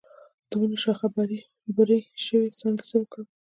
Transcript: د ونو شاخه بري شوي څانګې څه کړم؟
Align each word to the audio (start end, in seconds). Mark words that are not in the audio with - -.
د 0.49 0.51
ونو 0.59 0.77
شاخه 0.83 1.07
بري 1.77 1.99
شوي 2.25 2.49
څانګې 2.59 2.83
څه 2.89 2.97
کړم؟ 3.11 3.27